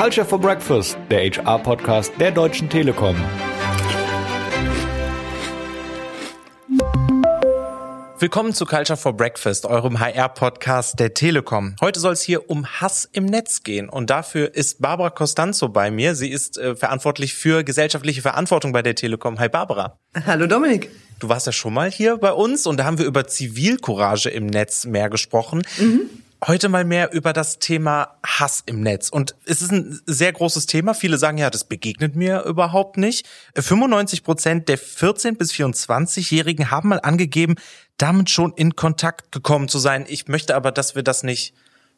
[0.00, 3.14] Culture for Breakfast, der HR-Podcast der Deutschen Telekom.
[8.18, 11.76] Willkommen zu Culture for Breakfast, eurem HR-Podcast der Telekom.
[11.82, 15.90] Heute soll es hier um Hass im Netz gehen und dafür ist Barbara Costanzo bei
[15.90, 16.14] mir.
[16.14, 19.38] Sie ist äh, verantwortlich für gesellschaftliche Verantwortung bei der Telekom.
[19.38, 19.98] Hi Barbara.
[20.24, 20.88] Hallo Dominik.
[21.18, 24.46] Du warst ja schon mal hier bei uns und da haben wir über Zivilcourage im
[24.46, 25.60] Netz mehr gesprochen.
[25.76, 26.08] Mhm.
[26.46, 29.10] Heute mal mehr über das Thema Hass im Netz.
[29.10, 30.94] Und es ist ein sehr großes Thema.
[30.94, 33.28] Viele sagen ja, das begegnet mir überhaupt nicht.
[33.56, 37.56] 95 Prozent der 14- bis 24-Jährigen haben mal angegeben,
[37.98, 40.06] damit schon in Kontakt gekommen zu sein.
[40.08, 41.52] Ich möchte aber, dass wir das nicht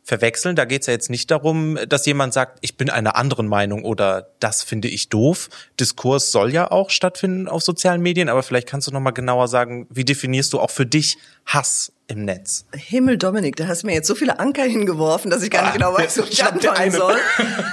[0.04, 0.56] verwechseln.
[0.56, 3.84] Da geht es ja jetzt nicht darum, dass jemand sagt, ich bin einer anderen Meinung
[3.84, 5.48] oder das finde ich doof.
[5.78, 9.46] Diskurs soll ja auch stattfinden auf sozialen Medien, aber vielleicht kannst du noch mal genauer
[9.46, 12.66] sagen, wie definierst du auch für dich Hass im Netz?
[12.74, 15.70] Himmel, Dominik, da hast du mir jetzt so viele Anker hingeworfen, dass ich gar nicht
[15.70, 17.16] ah, genau weiß, wo ich anfangen soll.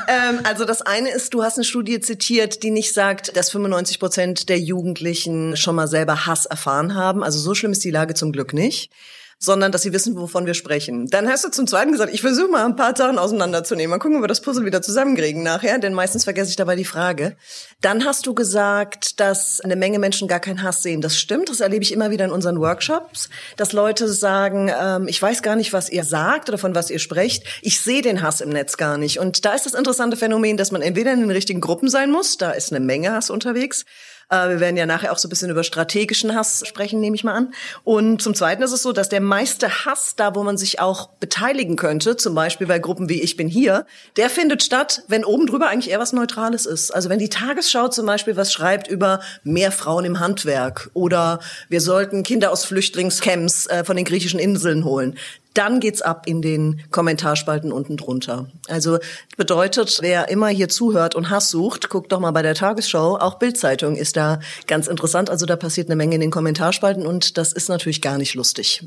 [0.08, 4.00] ähm, also das eine ist, du hast eine Studie zitiert, die nicht sagt, dass 95
[4.00, 7.24] Prozent der Jugendlichen schon mal selber Hass erfahren haben.
[7.24, 8.92] Also so schlimm ist die Lage zum Glück nicht
[9.40, 11.08] sondern dass sie wissen, wovon wir sprechen.
[11.08, 13.90] Dann hast du zum Zweiten gesagt, ich versuche mal ein paar Sachen auseinanderzunehmen.
[13.90, 16.84] Mal gucken, ob wir das Puzzle wieder zusammenkriegen nachher, denn meistens vergesse ich dabei die
[16.84, 17.38] Frage.
[17.80, 21.00] Dann hast du gesagt, dass eine Menge Menschen gar keinen Hass sehen.
[21.00, 25.22] Das stimmt, das erlebe ich immer wieder in unseren Workshops, dass Leute sagen, ähm, ich
[25.22, 27.46] weiß gar nicht, was ihr sagt oder von was ihr sprecht.
[27.62, 29.20] Ich sehe den Hass im Netz gar nicht.
[29.20, 32.38] Und da ist das interessante Phänomen, dass man entweder in den richtigen Gruppen sein muss,
[32.38, 33.86] da ist eine Menge Hass unterwegs,
[34.30, 37.24] äh, wir werden ja nachher auch so ein bisschen über strategischen Hass sprechen, nehme ich
[37.24, 37.54] mal an.
[37.84, 41.10] Und zum Zweiten ist es so, dass der meiste Hass da, wo man sich auch
[41.20, 43.86] beteiligen könnte, zum Beispiel bei Gruppen wie Ich bin hier,
[44.18, 46.92] der findet statt, wenn oben drüber eigentlich eher was Neutrales ist.
[46.92, 51.82] Also wenn die Tagesschau zum Beispiel was schreibt über mehr Frauen im Handwerk oder wir
[51.82, 55.18] sollten Kinder aus Flüchtlingscamps äh, von den griechischen Inseln holen,
[55.54, 58.48] dann geht's ab in den Kommentarspalten unten drunter.
[58.68, 59.00] Also
[59.36, 63.18] bedeutet, wer immer hier zuhört und Hass sucht, guckt doch mal bei der Tagesschau.
[63.18, 65.30] Auch Bildzeitung ist da ganz interessant.
[65.30, 68.84] Also da passiert eine Menge in den Kommentarspalten und das ist natürlich gar nicht lustig.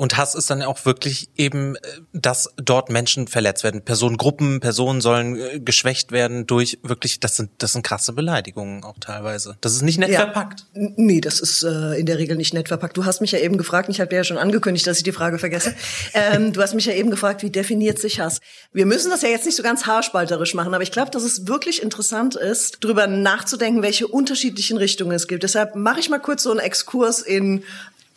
[0.00, 1.80] Und Hass ist dann auch wirklich eben, äh,
[2.14, 3.82] dass dort Menschen verletzt werden.
[3.82, 8.96] Personengruppen, Personen sollen äh, geschwächt werden durch wirklich, das sind, das sind krasse Beleidigungen auch
[8.98, 9.58] teilweise.
[9.60, 10.20] Das ist nicht nett ja.
[10.20, 10.64] verpackt.
[10.72, 12.96] Nee, das ist äh, in der Regel nicht nett verpackt.
[12.96, 15.12] Du hast mich ja eben gefragt, ich habe dir ja schon angekündigt, dass ich die
[15.12, 15.74] Frage vergesse.
[16.14, 18.40] ähm, du hast mich ja eben gefragt, wie definiert sich Hass?
[18.72, 21.46] Wir müssen das ja jetzt nicht so ganz haarspalterisch machen, aber ich glaube, dass es
[21.46, 25.42] wirklich interessant ist, darüber nachzudenken, welche unterschiedlichen Richtungen es gibt.
[25.42, 27.64] Deshalb mache ich mal kurz so einen Exkurs in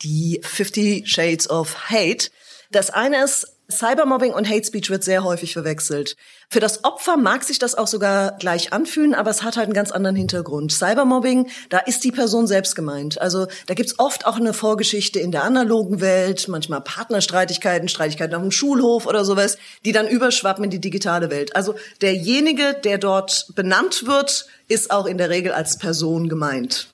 [0.04, 2.30] die 50 Shades of Hate.
[2.70, 6.16] Das eine ist, Cybermobbing und Hate Speech wird sehr häufig verwechselt.
[6.50, 9.74] Für das Opfer mag sich das auch sogar gleich anfühlen, aber es hat halt einen
[9.74, 10.70] ganz anderen Hintergrund.
[10.70, 13.20] Cybermobbing, da ist die Person selbst gemeint.
[13.20, 18.42] Also da gibt's oft auch eine Vorgeschichte in der analogen Welt, manchmal Partnerstreitigkeiten, Streitigkeiten auf
[18.42, 21.56] dem Schulhof oder sowas, die dann überschwappen in die digitale Welt.
[21.56, 26.93] Also derjenige, der dort benannt wird, ist auch in der Regel als Person gemeint.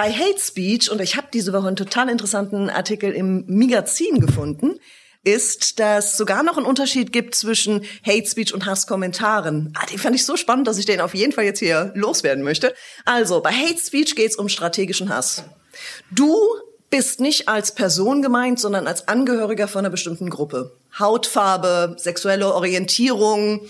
[0.00, 4.78] Bei Hate Speech, und ich habe diese Woche einen total interessanten Artikel im Magazin gefunden,
[5.24, 9.74] ist, dass sogar noch einen Unterschied gibt zwischen Hate Speech und Hasskommentaren.
[9.76, 12.44] Ah, den fand ich so spannend, dass ich den auf jeden Fall jetzt hier loswerden
[12.44, 12.76] möchte.
[13.06, 15.42] Also, bei Hate Speech geht es um strategischen Hass.
[16.12, 16.38] Du
[16.90, 20.76] bist nicht als Person gemeint, sondern als Angehöriger von einer bestimmten Gruppe.
[20.96, 23.62] Hautfarbe, sexuelle Orientierung,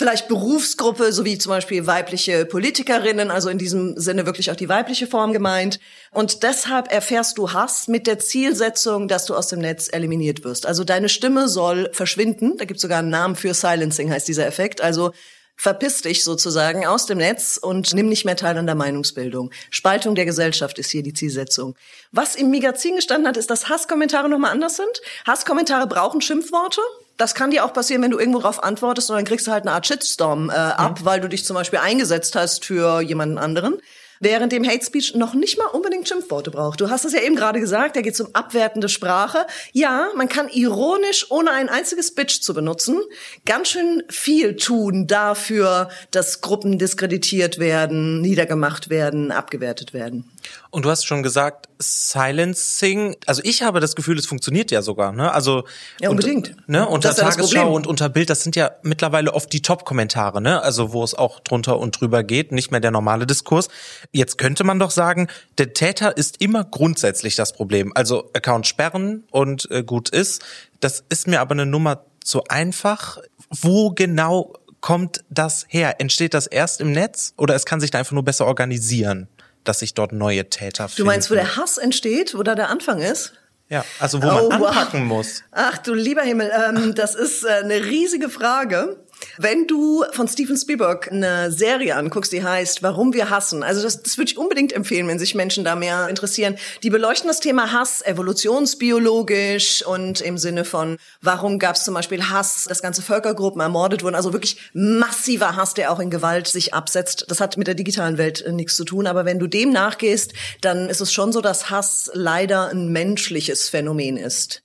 [0.00, 4.70] vielleicht Berufsgruppe, so wie zum Beispiel weibliche Politikerinnen, also in diesem Sinne wirklich auch die
[4.70, 5.78] weibliche Form gemeint.
[6.10, 10.64] Und deshalb erfährst du Hass mit der Zielsetzung, dass du aus dem Netz eliminiert wirst.
[10.64, 12.56] Also deine Stimme soll verschwinden.
[12.56, 14.80] Da gibt es sogar einen Namen für Silencing, heißt dieser Effekt.
[14.80, 15.12] Also
[15.54, 19.50] verpiss dich sozusagen aus dem Netz und nimm nicht mehr teil an der Meinungsbildung.
[19.68, 21.76] Spaltung der Gesellschaft ist hier die Zielsetzung.
[22.10, 25.02] Was im Magazin gestanden hat, ist, dass Hasskommentare nochmal anders sind.
[25.26, 26.80] Hasskommentare brauchen Schimpfworte
[27.20, 29.64] das kann dir auch passieren, wenn du irgendwo drauf antwortest und dann kriegst du halt
[29.64, 31.04] eine Art Shitstorm äh, ab, mhm.
[31.04, 33.80] weil du dich zum Beispiel eingesetzt hast für jemanden anderen.
[34.22, 36.78] Während dem Hate Speech noch nicht mal unbedingt Schimpfworte braucht.
[36.82, 39.46] Du hast es ja eben gerade gesagt, da geht es um abwertende Sprache.
[39.72, 43.00] Ja, man kann ironisch, ohne ein einziges Bitch zu benutzen,
[43.46, 50.30] ganz schön viel tun dafür, dass Gruppen diskreditiert werden, niedergemacht werden, abgewertet werden.
[50.70, 55.12] Und du hast schon gesagt, Silencing, also ich habe das Gefühl, es funktioniert ja sogar,
[55.12, 55.32] ne?
[55.32, 55.64] Also
[56.00, 56.50] ja, unbedingt.
[56.50, 56.88] Und, ne?
[56.88, 60.62] Unter Tagesschau und unter Bild, das sind ja mittlerweile oft die Top-Kommentare, ne?
[60.62, 63.68] Also wo es auch drunter und drüber geht, nicht mehr der normale Diskurs.
[64.12, 65.28] Jetzt könnte man doch sagen,
[65.58, 67.92] der Täter ist immer grundsätzlich das Problem.
[67.94, 70.42] Also Account sperren und äh, gut ist.
[70.80, 73.18] Das ist mir aber eine Nummer zu einfach.
[73.48, 75.96] Wo genau kommt das her?
[76.00, 79.28] Entsteht das erst im Netz oder es kann sich da einfach nur besser organisieren?
[79.64, 81.02] Dass sich dort neue Täter finden.
[81.02, 83.34] Du meinst, wo der Hass entsteht, wo da der Anfang ist?
[83.68, 85.18] Ja, also wo man oh, anpacken wow.
[85.18, 85.44] muss.
[85.52, 88.96] Ach du lieber Himmel, ähm, das ist äh, eine riesige Frage.
[89.38, 94.02] Wenn du von Steven Spielberg eine Serie anguckst, die heißt Warum wir hassen, also das,
[94.02, 96.56] das würde ich unbedingt empfehlen, wenn sich Menschen da mehr interessieren.
[96.82, 102.28] Die beleuchten das Thema Hass evolutionsbiologisch und im Sinne von, warum gab es zum Beispiel
[102.28, 106.74] Hass, dass ganze Völkergruppen ermordet wurden, also wirklich massiver Hass, der auch in Gewalt sich
[106.74, 107.26] absetzt.
[107.28, 110.32] Das hat mit der digitalen Welt äh, nichts zu tun, aber wenn du dem nachgehst,
[110.60, 114.62] dann ist es schon so, dass Hass leider ein menschliches Phänomen ist.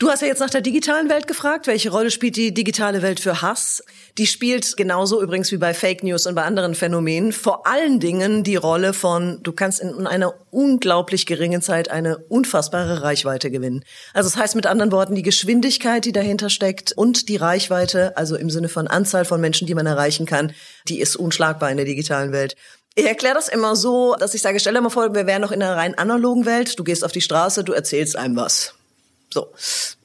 [0.00, 1.66] Du hast ja jetzt nach der digitalen Welt gefragt.
[1.66, 3.82] Welche Rolle spielt die digitale Welt für Hass?
[4.16, 8.44] Die spielt genauso übrigens wie bei Fake News und bei anderen Phänomenen vor allen Dingen
[8.44, 13.84] die Rolle von, du kannst in einer unglaublich geringen Zeit eine unfassbare Reichweite gewinnen.
[14.14, 18.36] Also das heißt mit anderen Worten, die Geschwindigkeit, die dahinter steckt und die Reichweite, also
[18.36, 20.52] im Sinne von Anzahl von Menschen, die man erreichen kann,
[20.86, 22.54] die ist unschlagbar in der digitalen Welt.
[22.94, 25.50] Ich erkläre das immer so, dass ich sage, stell dir mal vor, wir wären noch
[25.50, 26.78] in einer rein analogen Welt.
[26.78, 28.77] Du gehst auf die Straße, du erzählst einem was.
[29.30, 29.52] So,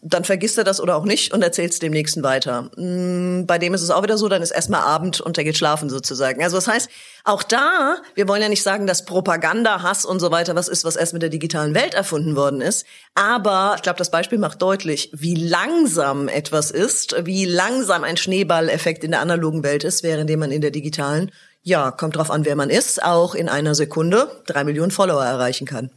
[0.02, 2.70] dann vergisst er das oder auch nicht und erzählt es dem Nächsten weiter.
[2.76, 5.58] Mm, bei dem ist es auch wieder so, dann ist erstmal Abend und der geht
[5.58, 6.44] schlafen sozusagen.
[6.44, 6.90] Also das heißt,
[7.24, 10.84] auch da, wir wollen ja nicht sagen, dass Propaganda, Hass und so weiter was ist,
[10.84, 12.86] was erst mit der digitalen Welt erfunden worden ist.
[13.16, 19.06] Aber ich glaube, das Beispiel macht deutlich, wie langsam etwas ist, wie langsam ein Schneeballeffekt
[19.06, 21.32] in der analogen Welt ist, während man in der digitalen,
[21.62, 25.66] ja, kommt drauf an, wer man ist, auch in einer Sekunde drei Millionen Follower erreichen
[25.66, 25.92] kann.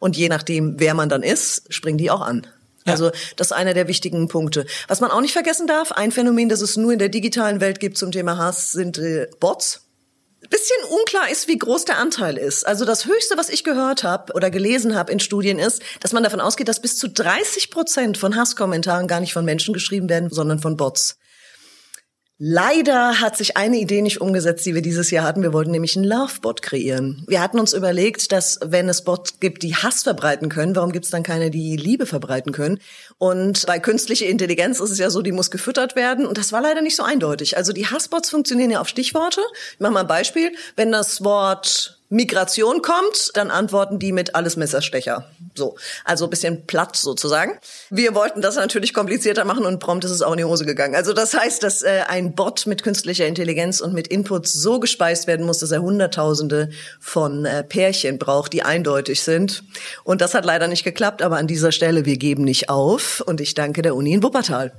[0.00, 2.44] Und je nachdem, wer man dann ist, springen die auch an.
[2.84, 4.66] Also das ist einer der wichtigen Punkte.
[4.88, 7.80] Was man auch nicht vergessen darf, ein Phänomen, das es nur in der digitalen Welt
[7.80, 9.86] gibt zum Thema Hass, sind äh, Bots.
[10.50, 12.66] Bisschen unklar ist, wie groß der Anteil ist.
[12.66, 16.24] Also das Höchste, was ich gehört habe oder gelesen habe in Studien ist, dass man
[16.24, 20.30] davon ausgeht, dass bis zu 30 Prozent von Hasskommentaren gar nicht von Menschen geschrieben werden,
[20.30, 21.16] sondern von Bots.
[22.38, 25.42] Leider hat sich eine Idee nicht umgesetzt, die wir dieses Jahr hatten.
[25.42, 27.24] Wir wollten nämlich einen Lovebot kreieren.
[27.28, 31.04] Wir hatten uns überlegt, dass wenn es Bots gibt, die Hass verbreiten können, warum gibt
[31.04, 32.80] es dann keine, die Liebe verbreiten können?
[33.22, 36.26] Und bei künstlicher Intelligenz ist es ja so, die muss gefüttert werden.
[36.26, 37.56] Und das war leider nicht so eindeutig.
[37.56, 39.40] Also die Hassbots funktionieren ja auf Stichworte.
[39.74, 40.50] Ich mache mal ein Beispiel.
[40.74, 45.30] Wenn das Wort Migration kommt, dann antworten die mit alles Messerstecher.
[45.54, 47.58] So, also bisschen platt sozusagen.
[47.88, 50.94] Wir wollten das natürlich komplizierter machen und prompt ist es auch in die Hose gegangen.
[50.94, 55.26] Also das heißt, dass äh, ein Bot mit künstlicher Intelligenz und mit Inputs so gespeist
[55.26, 56.70] werden muss, dass er Hunderttausende
[57.00, 59.62] von äh, Pärchen braucht, die eindeutig sind.
[60.04, 63.40] Und das hat leider nicht geklappt, aber an dieser Stelle, wir geben nicht auf und
[63.40, 64.72] ich danke der Uni in Wuppertal.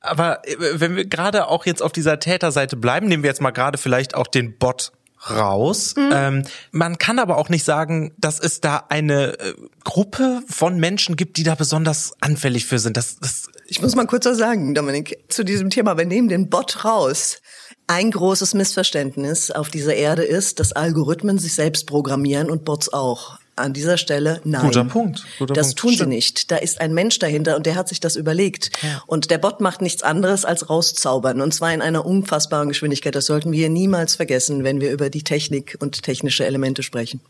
[0.00, 3.50] Aber äh, wenn wir gerade auch jetzt auf dieser Täterseite bleiben, nehmen wir jetzt mal
[3.50, 4.92] gerade vielleicht auch den Bot
[5.30, 5.94] raus.
[5.96, 6.10] Mhm.
[6.12, 9.54] Ähm, man kann aber auch nicht sagen, dass es da eine äh,
[9.84, 12.96] Gruppe von Menschen gibt, die da besonders anfällig für sind.
[12.96, 15.96] Das, das ich muss mal kurz was sagen, Dominik, zu diesem Thema.
[15.96, 17.40] Wir nehmen den Bot raus.
[17.88, 23.38] Ein großes Missverständnis auf dieser Erde ist, dass Algorithmen sich selbst programmieren und Bots auch
[23.56, 24.62] an dieser Stelle nein.
[24.62, 25.24] Guter Punkt.
[25.38, 25.78] Guter das Punkt.
[25.78, 26.10] tun Stimmt.
[26.10, 26.50] sie nicht.
[26.50, 28.70] Da ist ein Mensch dahinter und der hat sich das überlegt.
[28.82, 29.02] Ja.
[29.06, 33.14] Und der Bot macht nichts anderes als rauszaubern und zwar in einer unfassbaren Geschwindigkeit.
[33.14, 37.20] Das sollten wir niemals vergessen, wenn wir über die Technik und technische Elemente sprechen.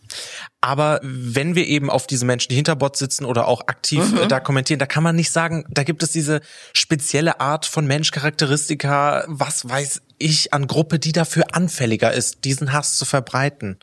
[0.60, 4.18] Aber wenn wir eben auf diese Menschen, die hinter Bots sitzen oder auch aktiv mhm.
[4.18, 6.40] Äh, da kommentieren, da kann man nicht sagen, da gibt es diese
[6.72, 12.96] spezielle Art von Menschcharakteristika, was weiß ich, an Gruppe, die dafür anfälliger ist, diesen Hass
[12.96, 13.78] zu verbreiten.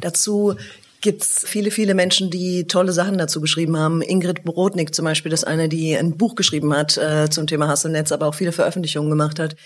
[0.00, 0.56] Dazu
[1.00, 4.02] gibt's viele, viele Menschen, die tolle Sachen dazu geschrieben haben.
[4.02, 7.84] Ingrid Brodnik zum Beispiel, das eine, die ein Buch geschrieben hat äh, zum Thema Hass
[7.84, 9.56] im Netz, aber auch viele Veröffentlichungen gemacht hat.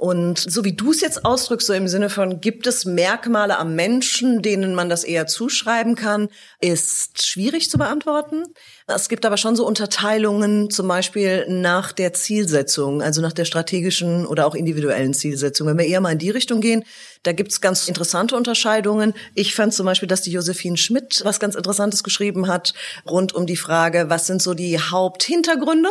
[0.00, 3.74] Und so wie du es jetzt ausdrückst, so im Sinne von, gibt es Merkmale am
[3.74, 8.44] Menschen, denen man das eher zuschreiben kann, ist schwierig zu beantworten.
[8.86, 14.24] Es gibt aber schon so Unterteilungen, zum Beispiel nach der Zielsetzung, also nach der strategischen
[14.24, 15.66] oder auch individuellen Zielsetzung.
[15.66, 16.82] Wenn wir eher mal in die Richtung gehen,
[17.22, 19.12] da gibt's ganz interessante Unterscheidungen.
[19.34, 22.72] Ich fand zum Beispiel, dass die Josephine Schmidt was ganz Interessantes geschrieben hat
[23.06, 25.90] rund um die Frage, was sind so die Haupthintergründe?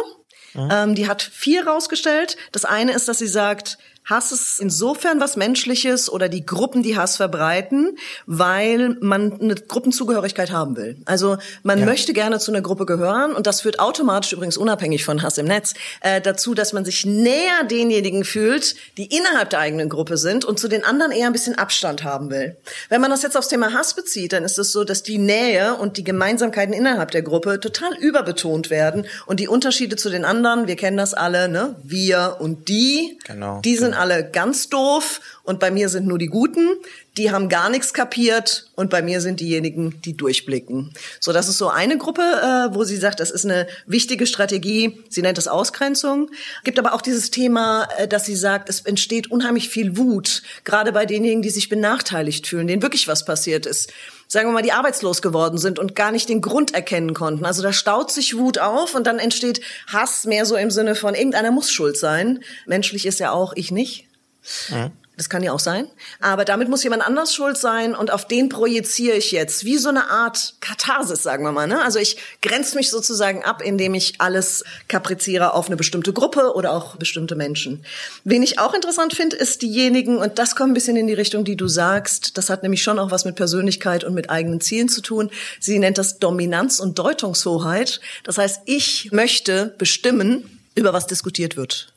[0.56, 0.70] Mhm.
[0.72, 2.38] Ähm, die hat vier rausgestellt.
[2.52, 3.78] Das eine ist, dass sie sagt,
[4.10, 10.52] Hass ist insofern was Menschliches oder die Gruppen, die Hass verbreiten, weil man eine Gruppenzugehörigkeit
[10.52, 10.98] haben will.
[11.06, 11.86] Also man ja.
[11.86, 15.46] möchte gerne zu einer Gruppe gehören und das führt automatisch übrigens unabhängig von Hass im
[15.46, 20.44] Netz äh, dazu, dass man sich näher denjenigen fühlt, die innerhalb der eigenen Gruppe sind
[20.44, 22.58] und zu den anderen eher ein bisschen Abstand haben will.
[22.90, 25.76] Wenn man das jetzt aufs Thema Hass bezieht, dann ist es so, dass die Nähe
[25.76, 30.68] und die Gemeinsamkeiten innerhalb der Gruppe total überbetont werden und die Unterschiede zu den anderen,
[30.68, 35.60] wir kennen das alle, ne, wir und die, genau, die sind alle ganz doof und
[35.60, 36.70] bei mir sind nur die Guten,
[37.18, 40.94] die haben gar nichts kapiert und bei mir sind diejenigen, die durchblicken.
[41.20, 45.04] So, das ist so eine Gruppe, äh, wo sie sagt, das ist eine wichtige Strategie.
[45.10, 46.30] Sie nennt es Ausgrenzung.
[46.64, 50.94] Gibt aber auch dieses Thema, äh, dass sie sagt, es entsteht unheimlich viel Wut, gerade
[50.94, 53.92] bei denjenigen, die sich benachteiligt fühlen, denen wirklich was passiert ist.
[54.30, 57.46] Sagen wir mal, die arbeitslos geworden sind und gar nicht den Grund erkennen konnten.
[57.46, 61.16] Also da staut sich Wut auf und dann entsteht Hass mehr so im Sinne von
[61.16, 62.42] irgendeiner muss schuld sein.
[62.68, 64.06] Menschlich ist ja auch ich nicht.
[64.70, 64.92] Mhm.
[65.20, 65.86] Das kann ja auch sein.
[66.22, 69.66] Aber damit muss jemand anders schuld sein und auf den projiziere ich jetzt.
[69.66, 71.68] Wie so eine Art Katharsis, sagen wir mal.
[71.68, 71.84] Ne?
[71.84, 76.72] Also ich grenze mich sozusagen ab, indem ich alles kapriziere auf eine bestimmte Gruppe oder
[76.72, 77.84] auch bestimmte Menschen.
[78.24, 81.44] Wen ich auch interessant finde, ist diejenigen, und das kommt ein bisschen in die Richtung,
[81.44, 84.88] die du sagst, das hat nämlich schon auch was mit Persönlichkeit und mit eigenen Zielen
[84.88, 85.32] zu tun.
[85.60, 88.00] Sie nennt das Dominanz und Deutungshoheit.
[88.24, 91.92] Das heißt, ich möchte bestimmen, über was diskutiert wird.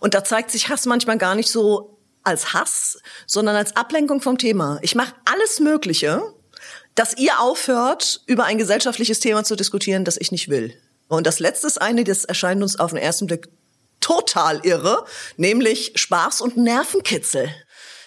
[0.00, 1.95] Und da zeigt sich Hass manchmal gar nicht so
[2.26, 4.78] als Hass, sondern als Ablenkung vom Thema.
[4.82, 6.22] Ich mache alles Mögliche,
[6.94, 10.74] dass ihr aufhört, über ein gesellschaftliches Thema zu diskutieren, das ich nicht will.
[11.08, 13.48] Und das letzte ist eine, das erscheint uns auf den ersten Blick
[14.00, 15.04] total irre,
[15.36, 17.50] nämlich Spaß und Nervenkitzel.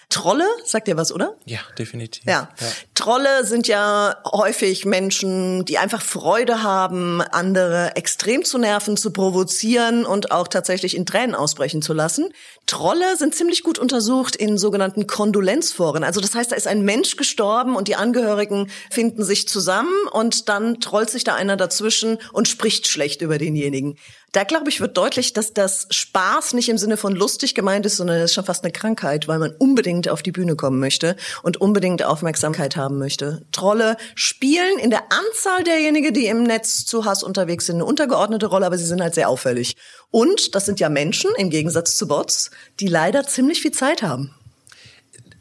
[0.10, 1.36] Trolle, sagt ihr was, oder?
[1.46, 2.26] Ja, definitiv.
[2.26, 2.50] Ja.
[2.60, 2.68] ja.
[2.96, 10.08] Trolle sind ja häufig Menschen, die einfach Freude haben, andere extrem zu nerven, zu provozieren
[10.08, 12.34] und auch tatsächlich in Tränen ausbrechen zu lassen.
[12.66, 16.04] Trolle sind ziemlich gut untersucht in sogenannten Kondolenzforen.
[16.04, 20.50] Also das heißt, da ist ein Mensch gestorben und die Angehörigen finden sich zusammen und
[20.50, 23.96] dann trollt sich da einer dazwischen und spricht schlecht über denjenigen.
[24.32, 27.98] Da glaube ich, wird deutlich, dass das Spaß nicht im Sinne von lustig gemeint ist,
[27.98, 31.16] sondern es ist schon fast eine Krankheit, weil man unbedingt auf die Bühne kommen möchte
[31.42, 33.46] und unbedingt Aufmerksamkeit haben möchte.
[33.52, 38.46] Trolle spielen in der Anzahl derjenigen, die im Netz zu Hass unterwegs sind, eine untergeordnete
[38.46, 39.76] Rolle, aber sie sind halt sehr auffällig.
[40.12, 44.34] Und das sind ja Menschen, im Gegensatz zu Bots, die leider ziemlich viel Zeit haben.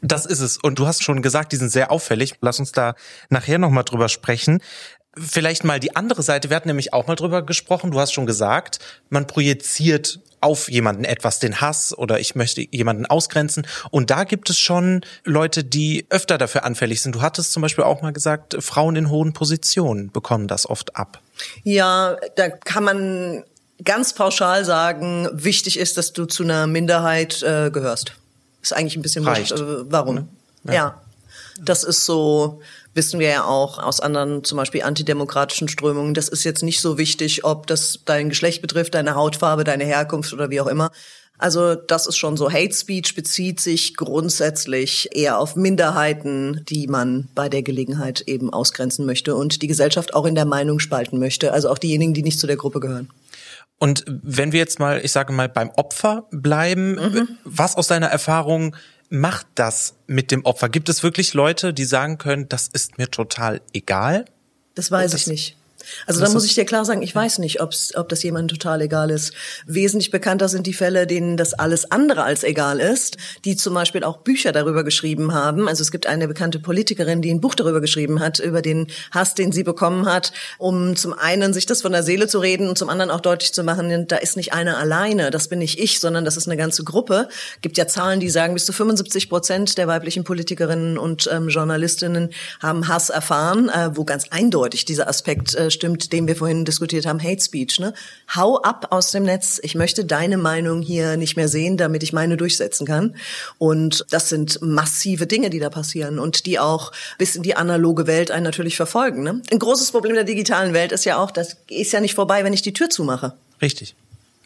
[0.01, 0.57] Das ist es.
[0.57, 2.35] Und du hast schon gesagt, die sind sehr auffällig.
[2.41, 2.95] Lass uns da
[3.29, 4.61] nachher nochmal drüber sprechen.
[5.17, 6.49] Vielleicht mal die andere Seite.
[6.49, 7.91] Wir hatten nämlich auch mal drüber gesprochen.
[7.91, 13.05] Du hast schon gesagt, man projiziert auf jemanden etwas, den Hass oder ich möchte jemanden
[13.05, 13.67] ausgrenzen.
[13.91, 17.15] Und da gibt es schon Leute, die öfter dafür anfällig sind.
[17.15, 21.19] Du hattest zum Beispiel auch mal gesagt, Frauen in hohen Positionen bekommen das oft ab.
[21.63, 23.43] Ja, da kann man
[23.83, 28.13] ganz pauschal sagen, wichtig ist, dass du zu einer Minderheit äh, gehörst.
[28.61, 29.51] Ist eigentlich ein bisschen Reicht.
[29.51, 30.15] Wurscht, äh, warum?
[30.15, 30.27] Ne?
[30.65, 30.73] Ja.
[30.73, 31.01] ja.
[31.61, 32.61] Das ist so,
[32.93, 36.13] wissen wir ja auch aus anderen, zum Beispiel antidemokratischen Strömungen.
[36.13, 40.33] Das ist jetzt nicht so wichtig, ob das dein Geschlecht betrifft, deine Hautfarbe, deine Herkunft
[40.33, 40.91] oder wie auch immer.
[41.39, 42.51] Also das ist schon so.
[42.51, 49.05] Hate Speech bezieht sich grundsätzlich eher auf Minderheiten, die man bei der Gelegenheit eben ausgrenzen
[49.05, 51.53] möchte und die Gesellschaft auch in der Meinung spalten möchte.
[51.53, 53.09] Also auch diejenigen, die nicht zu der Gruppe gehören.
[53.77, 57.29] Und wenn wir jetzt mal, ich sage mal, beim Opfer bleiben, mhm.
[57.45, 58.75] was aus deiner Erfahrung
[59.09, 60.69] macht das mit dem Opfer?
[60.69, 64.25] Gibt es wirklich Leute, die sagen können, das ist mir total egal?
[64.75, 65.57] Das weiß das, ich nicht.
[66.05, 68.81] Also da muss ich dir klar sagen, ich weiß nicht, ob's, ob das jemandem total
[68.81, 69.33] egal ist.
[69.65, 74.03] Wesentlich bekannter sind die Fälle, denen das alles andere als egal ist, die zum Beispiel
[74.03, 75.67] auch Bücher darüber geschrieben haben.
[75.67, 79.35] Also es gibt eine bekannte Politikerin, die ein Buch darüber geschrieben hat, über den Hass,
[79.35, 82.77] den sie bekommen hat, um zum einen sich das von der Seele zu reden und
[82.77, 85.99] zum anderen auch deutlich zu machen, da ist nicht einer alleine, das bin nicht ich,
[85.99, 87.29] sondern das ist eine ganze Gruppe.
[87.61, 92.29] Gibt ja Zahlen, die sagen, bis zu 75 Prozent der weiblichen Politikerinnen und ähm, Journalistinnen
[92.61, 97.05] haben Hass erfahren, äh, wo ganz eindeutig dieser Aspekt äh, stimmt, den wir vorhin diskutiert
[97.05, 97.79] haben, Hate Speech.
[97.79, 97.93] Ne?
[98.35, 99.59] Hau ab aus dem Netz.
[99.63, 103.15] Ich möchte deine Meinung hier nicht mehr sehen, damit ich meine durchsetzen kann.
[103.57, 108.07] Und das sind massive Dinge, die da passieren und die auch bis in die analoge
[108.07, 109.23] Welt einen natürlich verfolgen.
[109.23, 109.41] Ne?
[109.51, 112.53] Ein großes Problem der digitalen Welt ist ja auch, das ist ja nicht vorbei, wenn
[112.53, 113.33] ich die Tür zumache.
[113.61, 113.95] Richtig.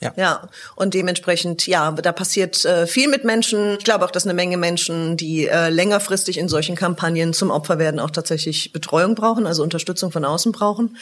[0.04, 0.14] Ja.
[0.16, 3.78] ja, und dementsprechend, ja, da passiert äh, viel mit Menschen.
[3.78, 7.80] Ich glaube auch, dass eine Menge Menschen, die äh, längerfristig in solchen Kampagnen zum Opfer
[7.80, 10.98] werden, auch tatsächlich Betreuung brauchen, also Unterstützung von außen brauchen.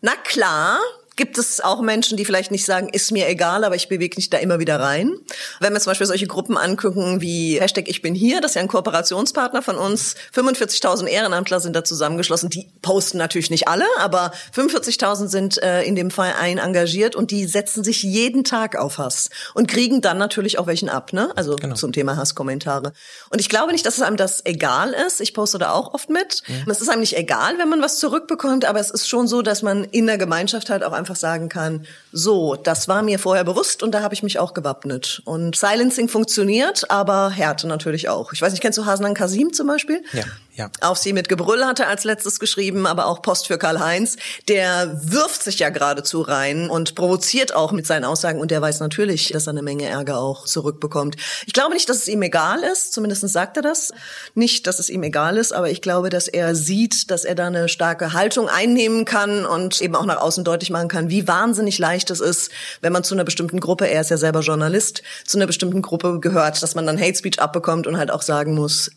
[0.00, 0.78] Na klar,
[1.16, 4.30] gibt es auch Menschen, die vielleicht nicht sagen, ist mir egal, aber ich bewege mich
[4.30, 5.14] da immer wieder rein.
[5.60, 8.62] Wenn wir zum Beispiel solche Gruppen angucken wie Hashtag Ich bin hier, das ist ja
[8.62, 10.14] ein Kooperationspartner von uns.
[10.34, 12.50] 45.000 Ehrenamtler sind da zusammengeschlossen.
[12.50, 17.30] Die posten natürlich nicht alle, aber 45.000 sind äh, in dem Fall ein engagiert und
[17.30, 21.32] die setzen sich jeden Tag auf Hass und kriegen dann natürlich auch welchen ab, ne?
[21.36, 21.74] Also genau.
[21.76, 22.92] zum Thema Hasskommentare.
[23.30, 25.20] Und ich glaube nicht, dass es einem das egal ist.
[25.20, 26.42] Ich poste da auch oft mit.
[26.46, 26.70] Mhm.
[26.70, 29.62] Es ist einem nicht egal, wenn man was zurückbekommt, aber es ist schon so, dass
[29.62, 33.44] man in der Gemeinschaft halt auch einfach einfach sagen kann, so, das war mir vorher
[33.44, 35.22] bewusst und da habe ich mich auch gewappnet.
[35.24, 38.32] Und Silencing funktioniert, aber Härte natürlich auch.
[38.32, 40.02] Ich weiß nicht, kennst du Hasan Kasim zum Beispiel?
[40.12, 40.24] Ja.
[40.56, 40.70] Ja.
[40.80, 44.16] Auf sie mit Gebrüll hatte als letztes geschrieben, aber auch Post für Karl-Heinz.
[44.48, 48.80] Der wirft sich ja geradezu rein und provoziert auch mit seinen Aussagen und der weiß
[48.80, 51.16] natürlich, dass er eine Menge Ärger auch zurückbekommt.
[51.44, 53.92] Ich glaube nicht, dass es ihm egal ist, zumindest sagt er das.
[54.34, 57.48] Nicht, dass es ihm egal ist, aber ich glaube, dass er sieht, dass er da
[57.48, 61.78] eine starke Haltung einnehmen kann und eben auch nach außen deutlich machen kann, wie wahnsinnig
[61.78, 65.36] leicht es ist, wenn man zu einer bestimmten Gruppe, er ist ja selber Journalist, zu
[65.36, 68.90] einer bestimmten Gruppe gehört, dass man dann Hate Speech abbekommt und halt auch sagen muss,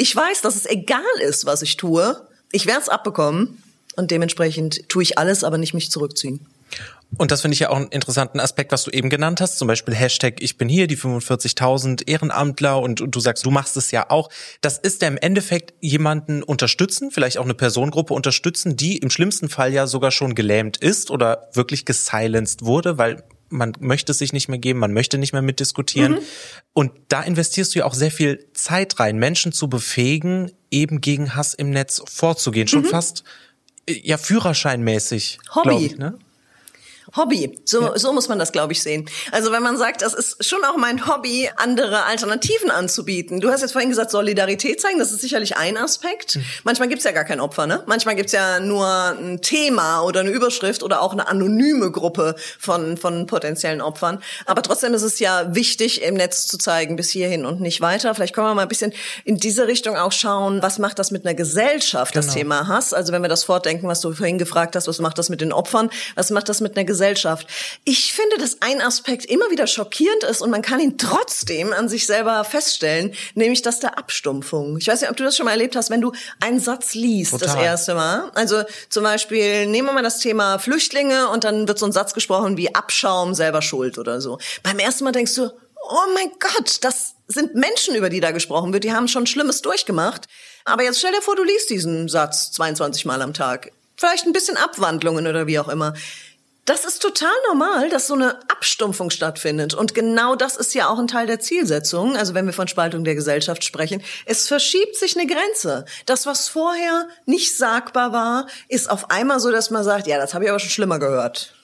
[0.00, 3.62] ich weiß, dass es egal ist, was ich tue, Ich werde es abbekommen
[3.96, 6.46] und dementsprechend tue ich alles, aber nicht mich zurückziehen.
[7.18, 9.68] Und das finde ich ja auch einen interessanten Aspekt, was du eben genannt hast, zum
[9.68, 13.90] Beispiel Hashtag Ich bin hier, die 45.000 Ehrenamtler und, und, du sagst, du machst es
[13.90, 14.30] ja auch.
[14.62, 19.48] Das ist ja im Endeffekt jemanden unterstützen, vielleicht auch eine Personengruppe unterstützen, die im schlimmsten
[19.48, 24.32] Fall ja sogar schon gelähmt ist oder wirklich gesilenced wurde, weil man möchte es sich
[24.32, 26.12] nicht mehr geben, man möchte nicht mehr mitdiskutieren.
[26.12, 26.18] Mhm.
[26.72, 31.34] Und da investierst du ja auch sehr viel Zeit rein, Menschen zu befähigen, eben gegen
[31.34, 32.68] Hass im Netz vorzugehen.
[32.68, 32.86] Schon mhm.
[32.86, 33.24] fast
[33.88, 35.38] ja führerscheinmäßig.
[35.54, 35.86] Hobby.
[35.86, 36.18] Ich, ne?
[37.16, 37.60] Hobby.
[37.64, 37.98] So, ja.
[37.98, 39.08] so muss man das, glaube ich, sehen.
[39.32, 43.40] Also wenn man sagt, das ist schon auch mein Hobby, andere Alternativen anzubieten.
[43.40, 46.36] Du hast jetzt vorhin gesagt, Solidarität zeigen, das ist sicherlich ein Aspekt.
[46.36, 46.44] Mhm.
[46.64, 47.82] Manchmal gibt's ja gar kein Opfer, ne?
[47.86, 52.96] Manchmal gibt's ja nur ein Thema oder eine Überschrift oder auch eine anonyme Gruppe von,
[52.96, 54.22] von potenziellen Opfern.
[54.46, 58.14] Aber trotzdem ist es ja wichtig, im Netz zu zeigen, bis hierhin und nicht weiter.
[58.14, 58.92] Vielleicht können wir mal ein bisschen
[59.24, 62.24] in diese Richtung auch schauen, was macht das mit einer Gesellschaft, genau.
[62.24, 62.94] das Thema Hass?
[62.94, 65.52] Also wenn wir das fortdenken, was du vorhin gefragt hast, was macht das mit den
[65.52, 65.90] Opfern?
[66.14, 66.99] Was macht das mit einer Gesellschaft?
[67.00, 67.46] Gesellschaft.
[67.84, 71.88] Ich finde, dass ein Aspekt immer wieder schockierend ist und man kann ihn trotzdem an
[71.88, 74.76] sich selber feststellen, nämlich das der Abstumpfung.
[74.76, 77.32] Ich weiß nicht, ob du das schon mal erlebt hast, wenn du einen Satz liest
[77.32, 77.46] Total.
[77.46, 78.30] das erste Mal.
[78.34, 82.12] Also zum Beispiel, nehmen wir mal das Thema Flüchtlinge und dann wird so ein Satz
[82.12, 84.38] gesprochen wie Abschaum, selber schuld oder so.
[84.62, 88.74] Beim ersten Mal denkst du, oh mein Gott, das sind Menschen, über die da gesprochen
[88.74, 90.26] wird, die haben schon Schlimmes durchgemacht.
[90.66, 93.72] Aber jetzt stell dir vor, du liest diesen Satz 22 Mal am Tag.
[93.96, 95.92] Vielleicht ein bisschen Abwandlungen oder wie auch immer.
[96.70, 99.74] Das ist total normal, dass so eine Abstumpfung stattfindet.
[99.74, 102.16] Und genau das ist ja auch ein Teil der Zielsetzung.
[102.16, 104.00] Also wenn wir von Spaltung der Gesellschaft sprechen.
[104.24, 105.84] Es verschiebt sich eine Grenze.
[106.06, 110.32] Das, was vorher nicht sagbar war, ist auf einmal so, dass man sagt, ja, das
[110.32, 111.54] habe ich aber schon schlimmer gehört.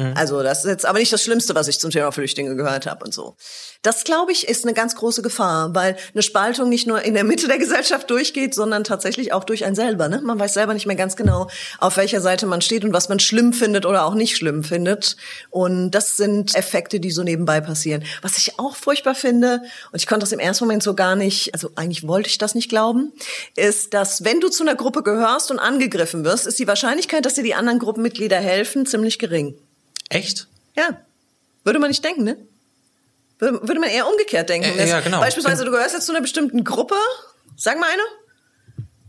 [0.00, 0.14] Mhm.
[0.16, 3.04] Also das ist jetzt aber nicht das Schlimmste, was ich zum Thema Flüchtlinge gehört habe
[3.04, 3.36] und so.
[3.82, 7.24] Das, glaube ich, ist eine ganz große Gefahr, weil eine Spaltung nicht nur in der
[7.24, 10.08] Mitte der Gesellschaft durchgeht, sondern tatsächlich auch durch einen selber.
[10.08, 10.22] Ne?
[10.22, 13.20] Man weiß selber nicht mehr ganz genau, auf welcher Seite man steht und was man
[13.20, 15.16] schlimm findet oder auch nicht schlimm findet.
[15.50, 18.04] Und das sind Effekte, die so nebenbei passieren.
[18.22, 21.52] Was ich auch furchtbar finde, und ich konnte das im ersten Moment so gar nicht,
[21.52, 23.12] also eigentlich wollte ich das nicht glauben,
[23.56, 27.34] ist, dass wenn du zu einer Gruppe gehörst und angegriffen wirst, ist die Wahrscheinlichkeit, dass
[27.34, 29.54] dir die anderen Gruppenmitglieder helfen, ziemlich gering.
[30.10, 30.46] Echt?
[30.76, 31.00] Ja.
[31.64, 32.36] Würde man nicht denken, ne?
[33.38, 34.78] Würde man eher umgekehrt denken.
[34.78, 35.20] Äh, ja, genau.
[35.20, 36.96] Beispielsweise, du gehörst jetzt zu einer bestimmten Gruppe.
[37.56, 38.02] Sag mal eine.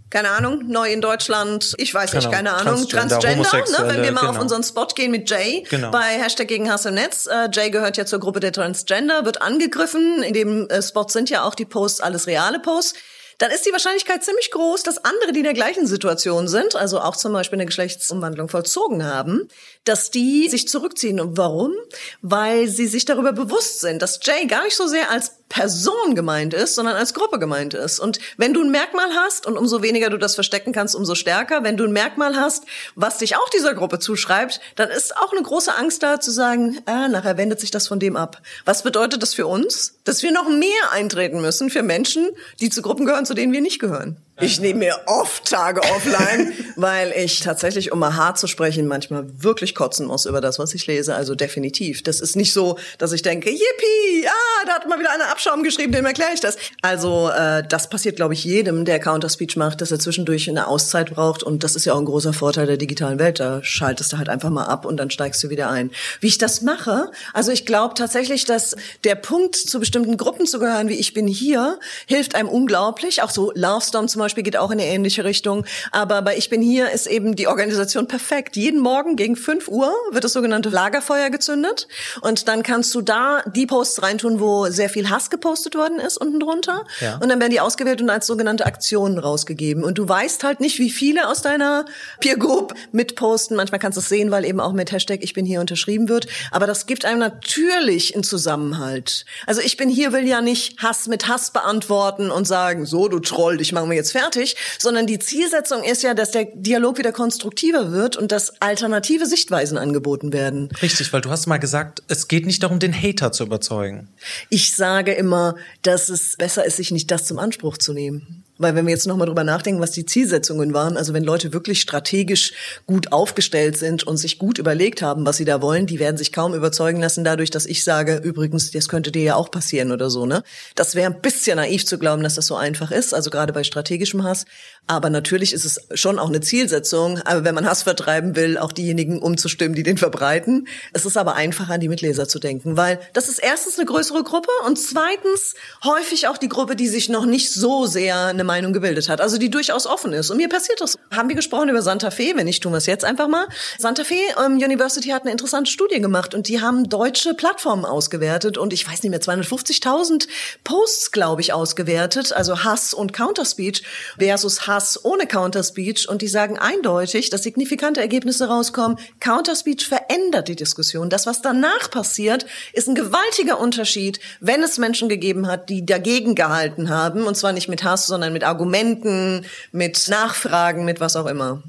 [0.09, 2.35] Keine Ahnung, neu in Deutschland, ich weiß nicht, genau.
[2.35, 3.93] keine Ahnung, Transgender, Transgender ne?
[3.93, 4.33] wenn wir mal genau.
[4.33, 5.89] auf unseren Spot gehen mit Jay genau.
[5.89, 7.27] bei Hashtag gegen Hass im Netz.
[7.27, 10.21] Äh, Jay gehört ja zur Gruppe der Transgender, wird angegriffen.
[10.21, 12.95] In dem äh, Spot sind ja auch die Posts alles reale Posts
[13.41, 16.99] dann ist die Wahrscheinlichkeit ziemlich groß, dass andere, die in der gleichen Situation sind, also
[16.99, 19.47] auch zum Beispiel eine Geschlechtsumwandlung vollzogen haben,
[19.83, 21.19] dass die sich zurückziehen.
[21.19, 21.73] Und warum?
[22.21, 26.53] Weil sie sich darüber bewusst sind, dass Jay gar nicht so sehr als Person gemeint
[26.53, 27.99] ist, sondern als Gruppe gemeint ist.
[27.99, 31.61] Und wenn du ein Merkmal hast, und umso weniger du das verstecken kannst, umso stärker,
[31.63, 32.63] wenn du ein Merkmal hast,
[32.95, 36.79] was dich auch dieser Gruppe zuschreibt, dann ist auch eine große Angst da zu sagen,
[36.85, 38.41] ah, nachher wendet sich das von dem ab.
[38.63, 39.95] Was bedeutet das für uns?
[40.05, 42.29] Dass wir noch mehr eintreten müssen für Menschen,
[42.61, 44.15] die zu Gruppen gehören, zu denen wir nicht gehören.
[44.41, 49.25] Ich nehme mir oft Tage offline, weil ich tatsächlich, um mal hart zu sprechen, manchmal
[49.37, 51.13] wirklich kotzen muss über das, was ich lese.
[51.13, 52.01] Also definitiv.
[52.01, 55.61] Das ist nicht so, dass ich denke, yippie, ah, da hat mal wieder einer Abschaum
[55.61, 56.57] geschrieben, dem erkläre ich das.
[56.81, 61.11] Also äh, das passiert, glaube ich, jedem, der Counterspeech macht, dass er zwischendurch eine Auszeit
[61.11, 61.43] braucht.
[61.43, 63.39] Und das ist ja auch ein großer Vorteil der digitalen Welt.
[63.39, 65.91] Da schaltest du halt einfach mal ab und dann steigst du wieder ein.
[66.19, 67.11] Wie ich das mache?
[67.33, 71.27] Also ich glaube tatsächlich, dass der Punkt, zu bestimmten Gruppen zu gehören, wie ich bin
[71.27, 71.77] hier,
[72.07, 73.21] hilft einem unglaublich.
[73.21, 75.65] Auch so Love Storm zum Beispiel Beispiel geht auch in eine ähnliche Richtung.
[75.91, 78.55] Aber bei Ich bin hier ist eben die Organisation perfekt.
[78.55, 81.89] Jeden Morgen gegen 5 Uhr wird das sogenannte Lagerfeuer gezündet.
[82.21, 86.17] Und dann kannst du da die Posts reintun, wo sehr viel Hass gepostet worden ist
[86.17, 86.85] unten drunter.
[87.01, 87.15] Ja.
[87.15, 89.83] Und dann werden die ausgewählt und als sogenannte Aktionen rausgegeben.
[89.83, 91.83] Und du weißt halt nicht, wie viele aus deiner
[92.21, 93.57] Peer Group mitposten.
[93.57, 96.27] Manchmal kannst du es sehen, weil eben auch mit Hashtag Ich bin hier unterschrieben wird.
[96.51, 99.25] Aber das gibt einem natürlich einen Zusammenhalt.
[99.45, 103.19] Also ich bin hier will ja nicht Hass mit Hass beantworten und sagen, so du
[103.19, 106.97] Troll, dich machen wir jetzt fertig fertig, sondern die Zielsetzung ist ja, dass der Dialog
[106.97, 110.69] wieder konstruktiver wird und dass alternative Sichtweisen angeboten werden.
[110.81, 114.09] Richtig, weil du hast mal gesagt, es geht nicht darum, den Hater zu überzeugen.
[114.49, 118.43] Ich sage immer, dass es besser ist, sich nicht das zum Anspruch zu nehmen.
[118.61, 121.81] Weil wenn wir jetzt nochmal drüber nachdenken, was die Zielsetzungen waren, also wenn Leute wirklich
[121.81, 122.53] strategisch
[122.85, 126.31] gut aufgestellt sind und sich gut überlegt haben, was sie da wollen, die werden sich
[126.31, 130.09] kaum überzeugen lassen dadurch, dass ich sage, übrigens, das könnte dir ja auch passieren oder
[130.09, 130.43] so, ne?
[130.75, 133.63] Das wäre ein bisschen naiv zu glauben, dass das so einfach ist, also gerade bei
[133.63, 134.45] strategischem Hass.
[134.87, 138.71] Aber natürlich ist es schon auch eine Zielsetzung, aber wenn man Hass vertreiben will, auch
[138.71, 140.67] diejenigen umzustimmen, die den verbreiten.
[140.93, 144.23] Es ist aber einfacher, an die Mitleser zu denken, weil das ist erstens eine größere
[144.23, 148.73] Gruppe und zweitens häufig auch die Gruppe, die sich noch nicht so sehr eine Meinung
[148.73, 150.29] gebildet hat, also die durchaus offen ist.
[150.29, 150.97] Und mir passiert das.
[151.09, 152.33] Haben wir gesprochen über Santa Fe?
[152.35, 153.47] Wenn nicht, tun wir es jetzt einfach mal.
[153.77, 158.57] Santa Fe ähm, University hat eine interessante Studie gemacht und die haben deutsche Plattformen ausgewertet
[158.57, 160.27] und ich weiß nicht mehr, 250.000
[160.65, 163.83] Posts, glaube ich, ausgewertet, also Hass und Counterspeech
[164.19, 168.97] versus Hass ohne Counterspeech und die sagen eindeutig, dass signifikante Ergebnisse rauskommen.
[169.21, 171.09] Counterspeech verändert die Diskussion.
[171.09, 176.35] Das, was danach passiert, ist ein gewaltiger Unterschied, wenn es Menschen gegeben hat, die dagegen
[176.35, 181.25] gehalten haben und zwar nicht mit Hass, sondern mit Argumenten, mit Nachfragen, mit was auch
[181.25, 181.63] immer.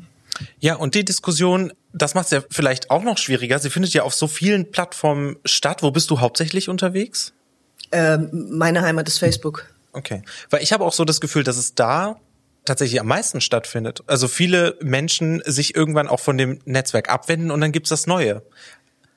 [0.61, 3.59] Ja, und die Diskussion, das macht es ja vielleicht auch noch schwieriger.
[3.59, 5.83] Sie findet ja auf so vielen Plattformen statt.
[5.83, 7.33] Wo bist du hauptsächlich unterwegs?
[7.91, 9.67] Ähm, meine Heimat ist Facebook.
[9.93, 10.23] Okay.
[10.51, 12.17] Weil ich habe auch so das Gefühl, dass es da
[12.65, 14.03] tatsächlich am meisten stattfindet.
[14.07, 18.43] Also viele Menschen sich irgendwann auch von dem Netzwerk abwenden und dann gibt's das Neue.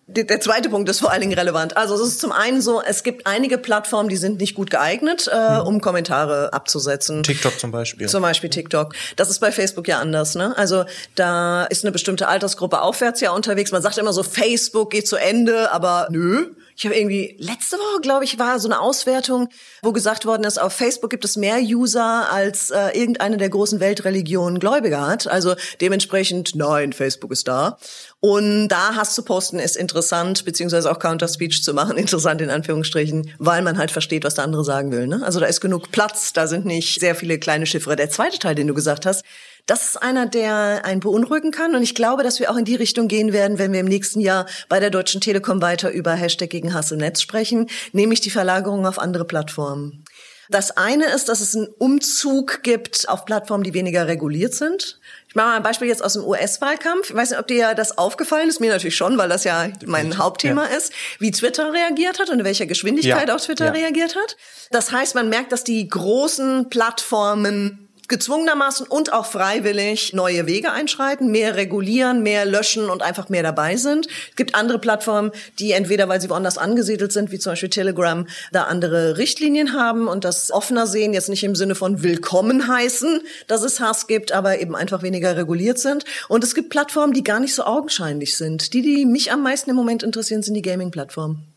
[0.07, 1.77] Der zweite Punkt ist vor allen Dingen relevant.
[1.77, 5.27] Also es ist zum einen so, es gibt einige Plattformen, die sind nicht gut geeignet,
[5.31, 7.23] äh, um Kommentare abzusetzen.
[7.23, 8.07] TikTok zum Beispiel.
[8.07, 8.93] Zum Beispiel TikTok.
[9.15, 10.35] Das ist bei Facebook ja anders.
[10.35, 10.55] Ne?
[10.57, 13.71] Also da ist eine bestimmte Altersgruppe aufwärts ja unterwegs.
[13.71, 16.51] Man sagt immer so, Facebook geht zu Ende, aber nö.
[16.77, 19.47] Ich habe irgendwie letzte Woche, glaube ich, war so eine Auswertung,
[19.81, 23.79] wo gesagt worden ist, auf Facebook gibt es mehr User als äh, irgendeine der großen
[23.79, 25.25] Weltreligionen Gläubige hat.
[25.27, 27.77] Also dementsprechend, nein, Facebook ist da.
[28.19, 33.31] Und da Hass zu posten ist interessant, beziehungsweise auch Counter-Speech zu machen, interessant in Anführungsstrichen,
[33.39, 35.07] weil man halt versteht, was der andere sagen will.
[35.07, 35.21] Ne?
[35.23, 37.95] Also da ist genug Platz, da sind nicht sehr viele kleine Chiffre.
[37.95, 39.23] Der zweite Teil, den du gesagt hast,
[39.65, 41.75] das ist einer, der einen beunruhigen kann.
[41.75, 44.19] Und ich glaube, dass wir auch in die Richtung gehen werden, wenn wir im nächsten
[44.19, 48.29] Jahr bei der Deutschen Telekom weiter über Hashtag gegen Hass im Netz sprechen, nämlich die
[48.29, 50.03] Verlagerung auf andere Plattformen.
[50.49, 54.99] Das eine ist, dass es einen Umzug gibt auf Plattformen, die weniger reguliert sind.
[55.27, 57.09] Ich mache mal ein Beispiel jetzt aus dem US-Wahlkampf.
[57.09, 60.17] Ich weiß nicht, ob dir das aufgefallen ist, mir natürlich schon, weil das ja mein
[60.19, 60.77] Hauptthema ja.
[60.77, 63.35] ist, wie Twitter reagiert hat und in welcher Geschwindigkeit ja.
[63.35, 63.71] auf Twitter ja.
[63.71, 64.37] reagiert hat.
[64.69, 71.31] Das heißt, man merkt, dass die großen Plattformen gezwungenermaßen und auch freiwillig neue Wege einschreiten,
[71.31, 74.07] mehr regulieren, mehr löschen und einfach mehr dabei sind.
[74.29, 78.27] Es gibt andere Plattformen, die entweder, weil sie woanders angesiedelt sind, wie zum Beispiel Telegram,
[78.51, 83.21] da andere Richtlinien haben und das offener sehen, jetzt nicht im Sinne von willkommen heißen,
[83.47, 86.05] dass es Hass gibt, aber eben einfach weniger reguliert sind.
[86.27, 88.73] Und es gibt Plattformen, die gar nicht so augenscheinlich sind.
[88.73, 91.47] Die, die mich am meisten im Moment interessieren, sind die Gaming-Plattformen.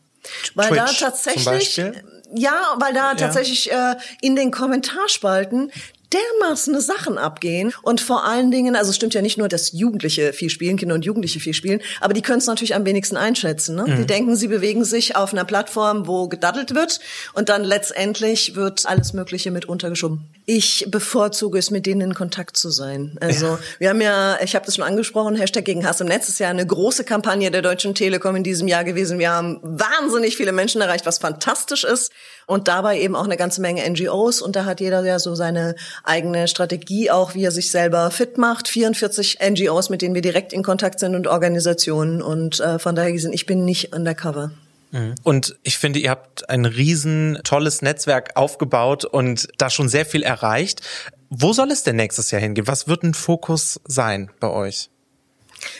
[0.55, 1.77] Weil Twitch da tatsächlich,
[2.33, 3.15] ja, weil da ja.
[3.15, 5.71] tatsächlich äh, in den Kommentarspalten
[6.13, 10.33] dermaßen Sachen abgehen und vor allen Dingen, also es stimmt ja nicht nur, dass Jugendliche
[10.33, 13.75] viel spielen, Kinder und Jugendliche viel spielen, aber die können es natürlich am wenigsten einschätzen.
[13.75, 13.85] Ne?
[13.87, 13.95] Mhm.
[13.97, 16.99] Die denken, sie bewegen sich auf einer Plattform, wo gedaddelt wird
[17.33, 20.25] und dann letztendlich wird alles Mögliche mit untergeschoben.
[20.51, 23.15] Ich bevorzuge es, mit denen in Kontakt zu sein.
[23.21, 23.59] Also ja.
[23.77, 26.49] wir haben ja, ich habe das schon angesprochen, Hashtag gegen Hass im Netz ist ja
[26.49, 29.19] eine große Kampagne der Deutschen Telekom in diesem Jahr gewesen.
[29.19, 32.11] Wir haben wahnsinnig viele Menschen erreicht, was fantastisch ist
[32.47, 35.75] und dabei eben auch eine ganze Menge NGOs und da hat jeder ja so seine
[36.03, 38.69] eigene Strategie auch, wie er sich selber fit macht.
[38.69, 43.11] 44 NGOs, mit denen wir direkt in Kontakt sind und Organisationen und äh, von daher
[43.11, 44.49] gesehen, ich bin nicht undercover.
[44.91, 45.15] Mhm.
[45.23, 50.23] Und ich finde, ihr habt ein riesen tolles Netzwerk aufgebaut und da schon sehr viel
[50.23, 50.81] erreicht.
[51.29, 52.67] Wo soll es denn nächstes Jahr hingehen?
[52.67, 54.89] Was wird ein Fokus sein bei euch?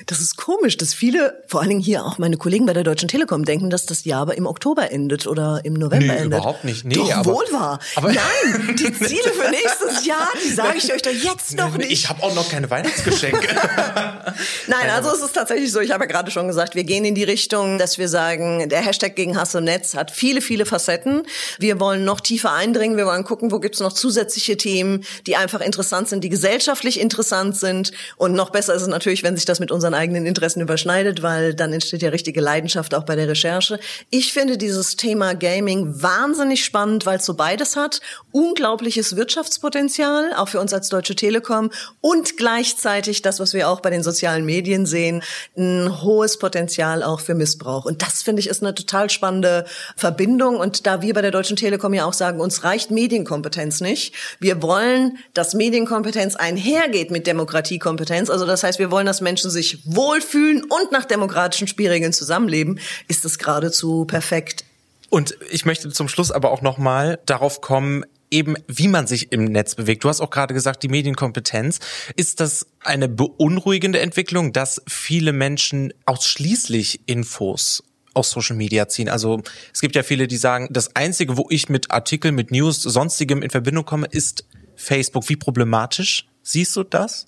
[0.06, 3.08] Das ist komisch, dass viele, vor allen Dingen hier auch meine Kollegen bei der Deutschen
[3.08, 6.40] Telekom, denken, dass das Jahr aber im Oktober endet oder im November nee, endet.
[6.40, 6.86] überhaupt nicht.
[6.86, 7.80] Nee, doch, aber, wohl wahr.
[7.96, 11.92] Aber Nein, die Ziele für nächstes Jahr, die sage ich euch doch jetzt noch nicht.
[11.92, 13.48] Ich habe auch noch keine Weihnachtsgeschenke.
[14.68, 17.16] Nein, also es ist tatsächlich so, ich habe ja gerade schon gesagt, wir gehen in
[17.16, 21.24] die Richtung, dass wir sagen, der Hashtag gegen Hass im Netz hat viele, viele Facetten.
[21.58, 25.62] Wir wollen noch tiefer eindringen, wir wollen gucken, wo gibt's noch zusätzliche Themen, die einfach
[25.62, 27.92] interessant sind, die gesellschaftlich interessant sind.
[28.18, 31.22] Und noch besser ist es natürlich, wenn sich das mit mit unseren eigenen Interessen überschneidet,
[31.22, 33.80] weil dann entsteht ja richtige Leidenschaft auch bei der Recherche.
[34.10, 38.02] Ich finde dieses Thema Gaming wahnsinnig spannend, weil es so beides hat.
[38.32, 41.70] Unglaubliches Wirtschaftspotenzial, auch für uns als Deutsche Telekom
[42.02, 45.22] und gleichzeitig das, was wir auch bei den sozialen Medien sehen,
[45.56, 47.86] ein hohes Potenzial auch für Missbrauch.
[47.86, 50.56] Und das finde ich ist eine total spannende Verbindung.
[50.58, 54.16] Und da wir bei der Deutschen Telekom ja auch sagen, uns reicht Medienkompetenz nicht.
[54.40, 58.32] Wir wollen, dass Medienkompetenz einhergeht mit Demokratiekompetenz.
[58.32, 63.26] Also das heißt, wir wollen, dass Menschen sich wohlfühlen und nach demokratischen Spielregeln zusammenleben, ist
[63.26, 64.66] es geradezu perfekt.
[65.10, 69.46] Und ich möchte zum Schluss aber auch nochmal darauf kommen, eben wie man sich im
[69.46, 70.04] Netz bewegt.
[70.04, 71.80] Du hast auch gerade gesagt, die Medienkompetenz.
[72.16, 79.08] Ist das eine beunruhigende Entwicklung, dass viele Menschen ausschließlich Infos aus Social Media ziehen.
[79.08, 79.42] Also
[79.74, 83.42] es gibt ja viele, die sagen, das Einzige, wo ich mit Artikeln, mit News, sonstigem
[83.42, 84.46] in Verbindung komme, ist
[84.76, 85.30] Facebook.
[85.30, 87.28] Wie problematisch siehst du das?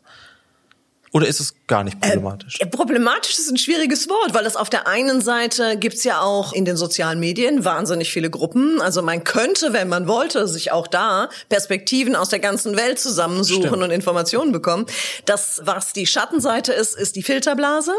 [1.13, 2.61] Oder ist es gar nicht problematisch?
[2.61, 6.53] Äh, problematisch ist ein schwieriges Wort, weil es auf der einen Seite gibt's ja auch
[6.53, 8.81] in den sozialen Medien wahnsinnig viele Gruppen.
[8.81, 13.67] Also man könnte, wenn man wollte, sich auch da Perspektiven aus der ganzen Welt zusammensuchen
[13.67, 13.83] Stimmt.
[13.83, 14.85] und Informationen bekommen.
[15.25, 17.91] Das, was die Schattenseite ist, ist die Filterblase,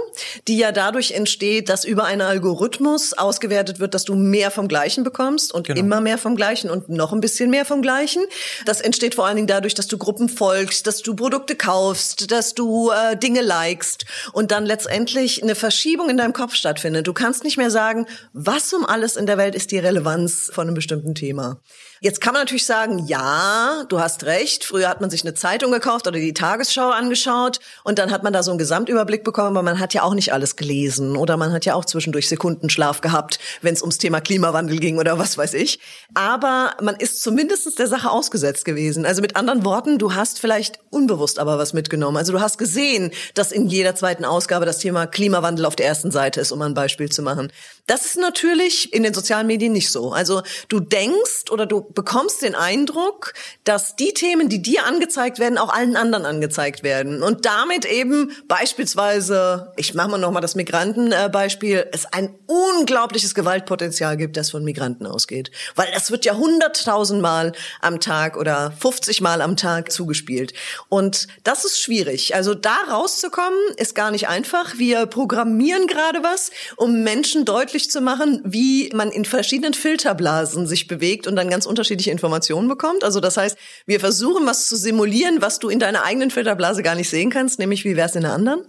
[0.48, 5.04] die ja dadurch entsteht, dass über einen Algorithmus ausgewertet wird, dass du mehr vom Gleichen
[5.04, 5.78] bekommst und genau.
[5.78, 8.22] immer mehr vom Gleichen und noch ein bisschen mehr vom Gleichen.
[8.64, 12.54] Das entsteht vor allen Dingen dadurch, dass du Gruppen folgst, dass du Produkte kaufst, dass
[12.54, 17.06] du äh, äh, Dinge likest und dann letztendlich eine Verschiebung in deinem Kopf stattfindet.
[17.06, 20.66] Du kannst nicht mehr sagen, was um alles in der Welt ist die Relevanz von
[20.66, 21.60] einem bestimmten Thema.
[22.00, 24.64] Jetzt kann man natürlich sagen, ja, du hast recht.
[24.64, 28.32] Früher hat man sich eine Zeitung gekauft oder die Tagesschau angeschaut und dann hat man
[28.32, 31.52] da so einen Gesamtüberblick bekommen, aber man hat ja auch nicht alles gelesen oder man
[31.52, 35.54] hat ja auch zwischendurch Sekundenschlaf gehabt, wenn es ums Thema Klimawandel ging oder was weiß
[35.54, 35.78] ich.
[36.14, 39.06] Aber man ist zumindest der Sache ausgesetzt gewesen.
[39.06, 42.16] Also mit anderen Worten, du hast vielleicht unbewusst aber was mitgenommen.
[42.16, 42.91] Also du hast gesehen,
[43.34, 46.74] dass in jeder zweiten Ausgabe das Thema Klimawandel auf der ersten Seite ist, um ein
[46.74, 47.52] Beispiel zu machen.
[47.86, 50.12] Das ist natürlich in den sozialen Medien nicht so.
[50.12, 55.58] Also du denkst oder du bekommst den Eindruck, dass die Themen, die dir angezeigt werden,
[55.58, 57.24] auch allen anderen angezeigt werden.
[57.24, 64.36] Und damit eben beispielsweise, ich mache mal nochmal das Migrantenbeispiel, es ein unglaubliches Gewaltpotenzial gibt,
[64.36, 65.50] das von Migranten ausgeht.
[65.74, 70.54] Weil das wird ja hunderttausendmal am Tag oder 50 Mal am Tag zugespielt.
[70.88, 72.36] Und das ist schwierig.
[72.36, 74.78] Also da rauszukommen, ist gar nicht einfach.
[74.78, 80.86] Wir programmieren gerade was, um Menschen deutlich zu machen, wie man in verschiedenen Filterblasen sich
[80.86, 83.04] bewegt und dann ganz unterschiedliche Informationen bekommt.
[83.04, 86.94] Also das heißt, wir versuchen was zu simulieren, was du in deiner eigenen Filterblase gar
[86.94, 88.62] nicht sehen kannst, nämlich wie wäre es in der anderen.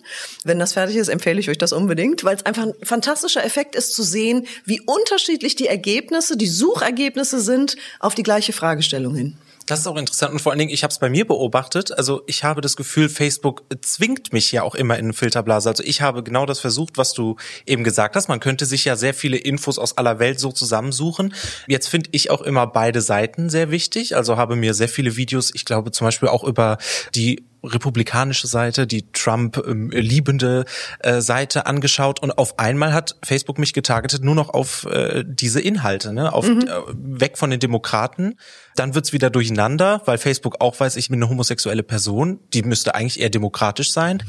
[0.44, 3.76] Wenn das fertig ist, empfehle ich euch das unbedingt, weil es einfach ein fantastischer Effekt
[3.76, 9.38] ist zu sehen, wie unterschiedlich die Ergebnisse, die Suchergebnisse sind auf die gleiche Fragestellung hin.
[9.66, 11.98] Das ist auch interessant und vor allen Dingen, ich habe es bei mir beobachtet.
[11.98, 15.70] Also ich habe das Gefühl, Facebook zwingt mich ja auch immer in eine Filterblase.
[15.70, 18.28] Also ich habe genau das versucht, was du eben gesagt hast.
[18.28, 21.34] Man könnte sich ja sehr viele Infos aus aller Welt so zusammensuchen.
[21.68, 24.16] Jetzt finde ich auch immer beide Seiten sehr wichtig.
[24.18, 26.78] Also habe mir sehr viele Videos, ich glaube zum Beispiel auch über
[27.16, 30.66] die republikanische Seite, die Trump ähm, liebende
[31.00, 35.62] äh, Seite angeschaut und auf einmal hat Facebook mich getargetet nur noch auf äh, diese
[35.62, 36.34] Inhalte, ne?
[36.34, 36.62] auf, mhm.
[36.62, 38.36] äh, weg von den Demokraten.
[38.76, 42.96] Dann wird's wieder durcheinander, weil Facebook auch weiß, ich bin eine homosexuelle Person, die müsste
[42.96, 44.22] eigentlich eher demokratisch sein.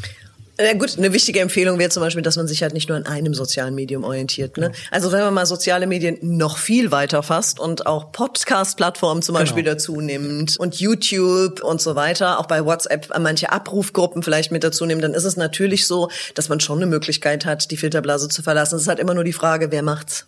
[0.59, 3.07] Ja gut, eine wichtige Empfehlung wäre zum Beispiel, dass man sich halt nicht nur an
[3.07, 4.57] einem sozialen Medium orientiert.
[4.57, 4.71] Ne?
[4.93, 9.65] Also wenn man mal soziale Medien noch viel weiter fasst und auch Podcast-Plattformen zum Beispiel
[9.65, 9.75] genau.
[9.75, 14.87] dazu nimmt und YouTube und so weiter, auch bei WhatsApp manche Abrufgruppen vielleicht mit dazu
[14.87, 18.43] nimmt, dann ist es natürlich so, dass man schon eine Möglichkeit hat, die Filterblase zu
[18.43, 18.77] verlassen.
[18.77, 20.27] Es ist halt immer nur die Frage, wer macht's?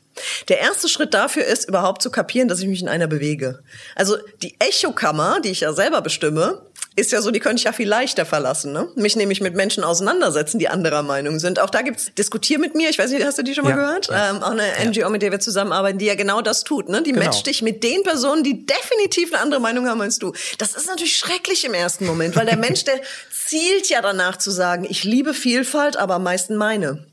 [0.48, 3.60] Der erste Schritt dafür ist, überhaupt zu kapieren, dass ich mich in einer bewege.
[3.94, 6.62] Also die Echokammer, die ich ja selber bestimme,
[6.96, 8.72] ist ja so, die könnte ich ja viel leichter verlassen.
[8.72, 8.88] Ne?
[8.94, 11.60] Mich nämlich mit Menschen auseinandersetzen, die anderer Meinung sind.
[11.60, 13.76] Auch da gibt's Diskutier mit mir, ich weiß nicht, hast du die schon mal ja,
[13.76, 14.08] gehört?
[14.08, 14.30] Ja.
[14.30, 16.88] Ähm, auch eine NGO, mit der wir zusammenarbeiten, die ja genau das tut.
[16.88, 17.02] Ne?
[17.02, 17.26] Die genau.
[17.26, 20.32] matcht dich mit den Personen, die definitiv eine andere Meinung haben als du.
[20.56, 24.50] Das ist natürlich schrecklich im ersten Moment, weil der Mensch, der zielt ja danach zu
[24.50, 27.04] sagen, ich liebe Vielfalt, aber am meisten meine.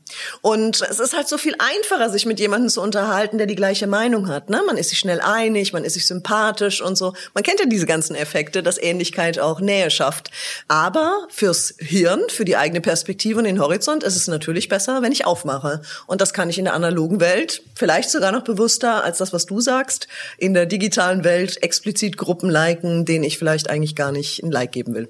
[0.42, 3.86] Und es ist halt so viel einfacher, sich mit jemandem zu unterhalten, der die gleiche
[3.86, 4.50] Meinung hat.
[4.50, 4.62] Ne?
[4.66, 7.14] Man ist sich schnell einig, man ist sich sympathisch und so.
[7.34, 10.30] Man kennt ja diese ganzen Effekte, dass Ähnlichkeit auch Nähe schafft.
[10.68, 15.12] Aber fürs Hirn, für die eigene Perspektive und den Horizont ist es natürlich besser, wenn
[15.12, 15.82] ich aufmache.
[16.06, 19.46] Und das kann ich in der analogen Welt vielleicht sogar noch bewusster als das, was
[19.46, 24.42] du sagst, in der digitalen Welt explizit Gruppen liken, denen ich vielleicht eigentlich gar nicht
[24.42, 25.08] ein Like geben will.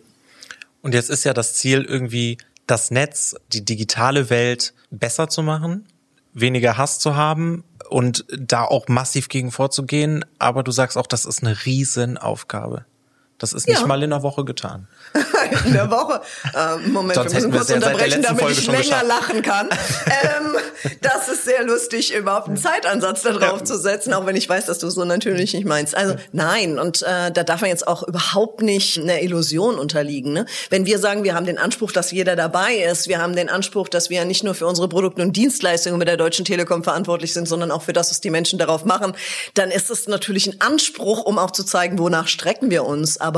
[0.83, 2.37] Und jetzt ist ja das Ziel irgendwie
[2.67, 5.87] das Netz, die digitale Welt besser zu machen,
[6.33, 10.25] weniger Hass zu haben und da auch massiv gegen vorzugehen.
[10.39, 12.87] Aber du sagst auch, das ist eine Riesenaufgabe.
[13.45, 13.87] Das ist nicht ja.
[13.87, 14.89] mal in einer Woche getan.
[15.67, 16.23] in der Woche.
[16.57, 19.09] Ähm, Moment, Sonst wir müssen kurz unterbrechen, damit Folge ich länger geschafft.
[19.09, 19.69] lachen kann.
[20.07, 20.57] ähm,
[21.01, 23.65] das ist sehr lustig, überhaupt einen Zeitansatz da drauf ja.
[23.65, 25.97] zu setzen, auch wenn ich weiß, dass du so natürlich nicht meinst.
[25.97, 30.33] Also nein, und äh, da darf man jetzt auch überhaupt nicht einer Illusion unterliegen.
[30.33, 30.47] Ne?
[30.71, 33.89] Wenn wir sagen, wir haben den Anspruch, dass jeder dabei ist, wir haben den Anspruch,
[33.89, 37.49] dass wir nicht nur für unsere Produkte und Dienstleistungen mit der Deutschen Telekom verantwortlich sind,
[37.49, 39.15] sondern auch für das, was die Menschen darauf machen,
[39.55, 43.34] dann ist es natürlich ein Anspruch, um auch zu zeigen, wonach strecken wir uns aber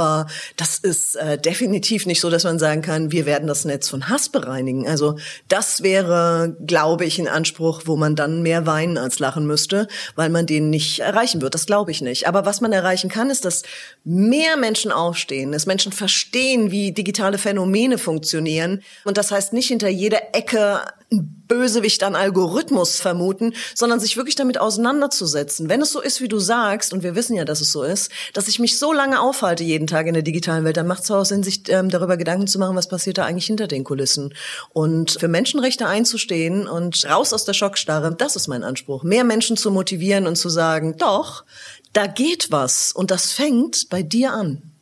[0.56, 4.08] das ist äh, definitiv nicht so, dass man sagen kann, wir werden das Netz von
[4.08, 4.86] Hass bereinigen.
[4.88, 9.88] Also das wäre, glaube ich, ein Anspruch, wo man dann mehr weinen als lachen müsste,
[10.14, 11.54] weil man den nicht erreichen wird.
[11.54, 12.28] Das glaube ich nicht.
[12.28, 13.62] Aber was man erreichen kann, ist, dass
[14.04, 18.82] mehr Menschen aufstehen, dass Menschen verstehen, wie digitale Phänomene funktionieren.
[19.04, 24.58] Und das heißt nicht hinter jeder Ecke Bösewicht an Algorithmus vermuten, sondern sich wirklich damit
[24.58, 25.68] auseinanderzusetzen.
[25.68, 28.10] Wenn es so ist, wie du sagst, und wir wissen ja, dass es so ist,
[28.32, 31.10] dass ich mich so lange aufhalte jeden Tag in der digitalen Welt, dann macht es
[31.10, 34.34] auch Sinn, sich ähm, darüber Gedanken zu machen, was passiert da eigentlich hinter den Kulissen.
[34.72, 39.04] Und für Menschenrechte einzustehen und raus aus der Schockstarre, das ist mein Anspruch.
[39.04, 41.44] Mehr Menschen zu motivieren und zu sagen, doch,
[41.92, 44.75] da geht was und das fängt bei dir an.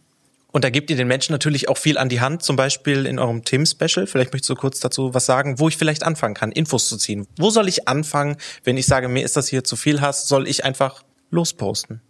[0.55, 3.19] Und da gebt ihr den Menschen natürlich auch viel an die Hand, zum Beispiel in
[3.19, 4.07] eurem Themen-Special.
[4.07, 7.27] Vielleicht möchtest du kurz dazu was sagen, wo ich vielleicht anfangen kann, Infos zu ziehen.
[7.37, 10.47] Wo soll ich anfangen, wenn ich sage, mir ist das hier zu viel Hass, soll
[10.47, 12.03] ich einfach losposten?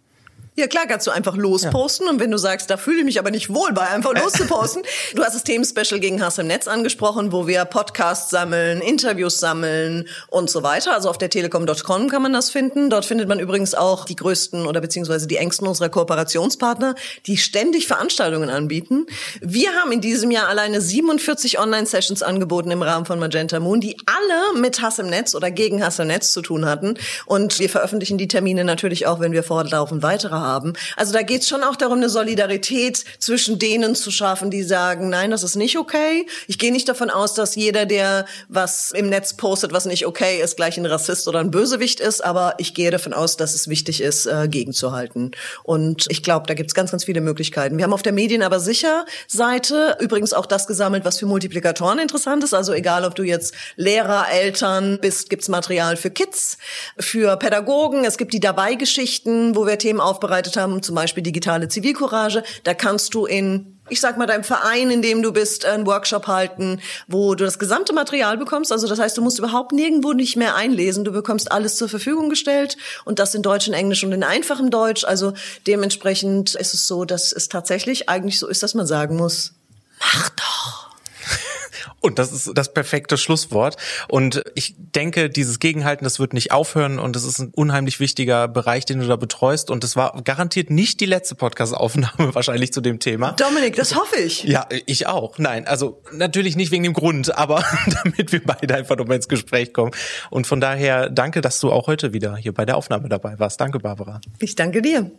[0.57, 2.13] Ja klar, kannst du einfach losposten ja.
[2.13, 4.83] und wenn du sagst, da fühle ich mich aber nicht wohl bei, einfach loszuposten.
[5.13, 10.07] du hast das Themen-Special gegen Hass im Netz angesprochen, wo wir Podcasts sammeln, Interviews sammeln
[10.29, 10.93] und so weiter.
[10.93, 12.89] Also auf der telekom.com kann man das finden.
[12.89, 17.87] Dort findet man übrigens auch die größten oder beziehungsweise die engsten unserer Kooperationspartner, die ständig
[17.87, 19.07] Veranstaltungen anbieten.
[19.41, 23.97] Wir haben in diesem Jahr alleine 47 Online-Sessions angeboten im Rahmen von Magenta Moon, die
[24.05, 26.93] alle mit Hass im Netz oder gegen Hass im Netz zu tun hatten.
[27.25, 30.73] Und wir veröffentlichen die Termine natürlich auch, wenn wir fortlaufend weitere haben.
[30.95, 35.09] Also da geht es schon auch darum, eine Solidarität zwischen denen zu schaffen, die sagen,
[35.09, 36.27] nein, das ist nicht okay.
[36.47, 40.41] Ich gehe nicht davon aus, dass jeder, der was im Netz postet, was nicht okay
[40.41, 43.67] ist, gleich ein Rassist oder ein Bösewicht ist, aber ich gehe davon aus, dass es
[43.67, 45.31] wichtig ist, äh, gegenzuhalten.
[45.63, 47.77] Und ich glaube, da gibt es ganz, ganz viele Möglichkeiten.
[47.77, 51.99] Wir haben auf der Medien aber sicher Seite übrigens auch das gesammelt, was für Multiplikatoren
[51.99, 52.53] interessant ist.
[52.53, 56.57] Also egal, ob du jetzt Lehrer, Eltern bist, gibt's Material für Kids,
[56.99, 58.05] für Pädagogen.
[58.05, 62.43] Es gibt die Dabei-Geschichten, wo wir Themen aufbereiten vorbereitet haben, zum Beispiel digitale Zivilcourage.
[62.63, 66.25] Da kannst du in ich sag mal, deinem Verein, in dem du bist, einen Workshop
[66.25, 68.71] halten, wo du das gesamte Material bekommst.
[68.71, 71.05] Also das heißt, du musst überhaupt nirgendwo nicht mehr einlesen.
[71.05, 74.71] Du bekommst alles zur Verfügung gestellt und das in Deutsch, in Englisch und in einfachem
[74.71, 75.03] Deutsch.
[75.03, 75.33] Also
[75.67, 79.53] dementsprechend ist es so, dass es tatsächlich eigentlich so ist, dass man sagen muss,
[79.99, 80.94] mach doch.
[82.01, 83.77] Und das ist das perfekte Schlusswort.
[84.07, 88.47] Und ich denke, dieses Gegenhalten, das wird nicht aufhören und es ist ein unheimlich wichtiger
[88.47, 89.71] Bereich, den du da betreust.
[89.71, 93.31] Und es war garantiert nicht die letzte Podcast-Aufnahme wahrscheinlich zu dem Thema.
[93.33, 94.43] Dominik, das hoffe ich.
[94.43, 95.37] Ja, ich auch.
[95.39, 97.63] Nein, also natürlich nicht wegen dem Grund, aber
[98.03, 99.91] damit wir beide einfach nochmal ins Gespräch kommen.
[100.29, 103.59] Und von daher danke, dass du auch heute wieder hier bei der Aufnahme dabei warst.
[103.59, 104.21] Danke, Barbara.
[104.39, 105.11] Ich danke dir.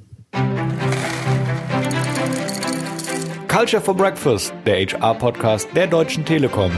[3.56, 6.70] Culture for Breakfast, der HR-Podcast der Deutschen Telekom.